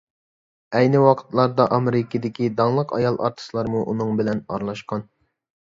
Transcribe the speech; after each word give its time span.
ئەينى 0.77 1.01
ۋاقىتلاردا 1.03 1.67
ئامېرىكىدىكى 1.77 2.49
داڭلىق 2.63 2.97
ئايال 2.99 3.21
ئارتىسلارمۇ 3.27 3.85
ئۇنىڭ 3.93 4.19
بىلەن 4.23 4.45
ئارىلاشقان. 4.49 5.07